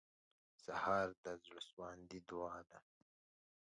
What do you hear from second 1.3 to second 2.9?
زړسواندو دعا ده.